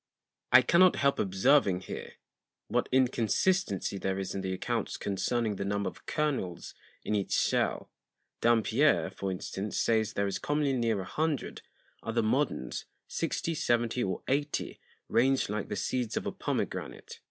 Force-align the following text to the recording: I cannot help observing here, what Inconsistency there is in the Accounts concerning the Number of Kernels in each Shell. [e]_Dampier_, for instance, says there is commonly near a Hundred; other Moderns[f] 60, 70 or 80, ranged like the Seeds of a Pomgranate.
I 0.51 0.63
cannot 0.63 0.95
help 0.95 1.19
observing 1.19 1.81
here, 1.81 2.13
what 2.69 2.89
Inconsistency 2.91 3.99
there 3.99 4.17
is 4.17 4.33
in 4.33 4.41
the 4.41 4.51
Accounts 4.51 4.97
concerning 4.97 5.57
the 5.57 5.63
Number 5.63 5.89
of 5.89 6.07
Kernels 6.07 6.73
in 7.05 7.13
each 7.13 7.33
Shell. 7.33 7.87
[e]_Dampier_, 8.41 9.13
for 9.13 9.31
instance, 9.31 9.77
says 9.77 10.13
there 10.13 10.25
is 10.25 10.39
commonly 10.39 10.73
near 10.73 11.01
a 11.01 11.05
Hundred; 11.05 11.61
other 12.01 12.23
Moderns[f] 12.23 12.85
60, 13.09 13.53
70 13.53 14.03
or 14.03 14.23
80, 14.27 14.79
ranged 15.07 15.49
like 15.51 15.69
the 15.69 15.75
Seeds 15.75 16.17
of 16.17 16.25
a 16.25 16.31
Pomgranate. 16.31 17.19